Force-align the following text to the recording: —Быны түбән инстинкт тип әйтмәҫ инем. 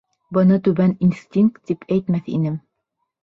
—Быны 0.35 0.55
түбән 0.67 0.95
инстинкт 1.07 1.61
тип 1.71 1.85
әйтмәҫ 1.97 2.33
инем. 2.39 2.57